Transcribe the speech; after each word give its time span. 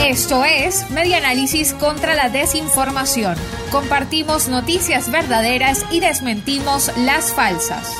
Esto 0.00 0.44
es 0.44 0.90
Media 0.90 1.18
Análisis 1.18 1.74
contra 1.74 2.14
la 2.14 2.28
Desinformación. 2.28 3.36
Compartimos 3.70 4.48
noticias 4.48 5.10
verdaderas 5.10 5.84
y 5.90 6.00
desmentimos 6.00 6.90
las 6.98 7.32
falsas. 7.32 7.94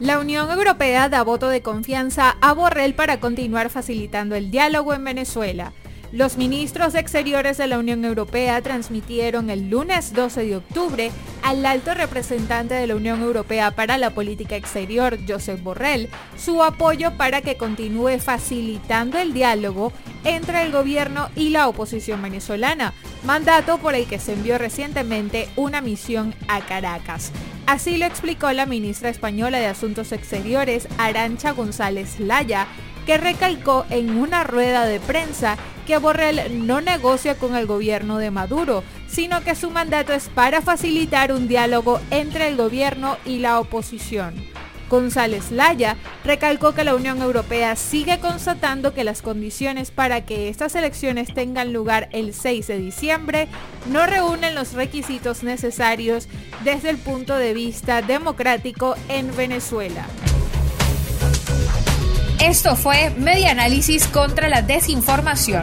La 0.00 0.18
Unión 0.18 0.50
Europea 0.50 1.08
da 1.08 1.22
voto 1.22 1.48
de 1.48 1.62
confianza 1.62 2.36
a 2.40 2.52
Borrell 2.52 2.94
para 2.94 3.20
continuar 3.20 3.68
facilitando 3.68 4.36
el 4.36 4.50
diálogo 4.50 4.94
en 4.94 5.04
Venezuela. 5.04 5.72
Los 6.12 6.36
ministros 6.36 6.92
de 6.92 7.00
Exteriores 7.00 7.56
de 7.56 7.66
la 7.66 7.78
Unión 7.78 8.04
Europea 8.04 8.62
transmitieron 8.62 9.50
el 9.50 9.68
lunes 9.68 10.12
12 10.12 10.44
de 10.46 10.56
octubre 10.56 11.10
al 11.42 11.66
alto 11.66 11.92
representante 11.92 12.74
de 12.74 12.86
la 12.86 12.94
Unión 12.94 13.20
Europea 13.20 13.72
para 13.72 13.98
la 13.98 14.10
Política 14.10 14.54
Exterior, 14.54 15.18
Josep 15.26 15.60
Borrell, 15.60 16.08
su 16.36 16.62
apoyo 16.62 17.16
para 17.16 17.42
que 17.42 17.56
continúe 17.56 18.20
facilitando 18.20 19.18
el 19.18 19.34
diálogo 19.34 19.92
entre 20.24 20.62
el 20.62 20.72
gobierno 20.72 21.28
y 21.36 21.50
la 21.50 21.68
oposición 21.68 22.20
venezolana, 22.22 22.92
mandato 23.24 23.78
por 23.78 23.94
el 23.94 24.06
que 24.06 24.18
se 24.18 24.32
envió 24.32 24.58
recientemente 24.58 25.48
una 25.56 25.80
misión 25.80 26.34
a 26.48 26.60
Caracas. 26.60 27.30
Así 27.66 27.96
lo 27.96 28.06
explicó 28.06 28.50
la 28.52 28.66
ministra 28.66 29.08
española 29.08 29.58
de 29.58 29.66
Asuntos 29.66 30.12
Exteriores, 30.12 30.88
Arancha 30.98 31.52
González 31.52 32.20
Laya, 32.20 32.66
que 33.06 33.18
recalcó 33.18 33.84
en 33.90 34.16
una 34.16 34.44
rueda 34.44 34.86
de 34.86 35.00
prensa 35.00 35.56
que 35.86 35.98
Borrell 35.98 36.66
no 36.66 36.80
negocia 36.80 37.36
con 37.36 37.54
el 37.54 37.66
gobierno 37.66 38.18
de 38.18 38.30
Maduro, 38.30 38.82
sino 39.06 39.42
que 39.42 39.54
su 39.54 39.70
mandato 39.70 40.12
es 40.12 40.28
para 40.28 40.62
facilitar 40.62 41.32
un 41.32 41.46
diálogo 41.46 42.00
entre 42.10 42.48
el 42.48 42.56
gobierno 42.56 43.18
y 43.24 43.38
la 43.38 43.60
oposición. 43.60 44.53
González 44.94 45.50
Laya 45.50 45.96
recalcó 46.24 46.72
que 46.72 46.84
la 46.84 46.94
Unión 46.94 47.20
Europea 47.20 47.74
sigue 47.74 48.20
constatando 48.20 48.94
que 48.94 49.02
las 49.02 49.22
condiciones 49.22 49.90
para 49.90 50.24
que 50.24 50.48
estas 50.48 50.76
elecciones 50.76 51.34
tengan 51.34 51.72
lugar 51.72 52.08
el 52.12 52.32
6 52.32 52.68
de 52.68 52.78
diciembre 52.78 53.48
no 53.90 54.06
reúnen 54.06 54.54
los 54.54 54.72
requisitos 54.72 55.42
necesarios 55.42 56.28
desde 56.62 56.90
el 56.90 56.98
punto 56.98 57.36
de 57.36 57.54
vista 57.54 58.02
democrático 58.02 58.94
en 59.08 59.34
Venezuela. 59.36 60.06
Esto 62.40 62.76
fue 62.76 63.10
Media 63.18 63.50
Análisis 63.50 64.06
contra 64.06 64.48
la 64.48 64.62
Desinformación. 64.62 65.62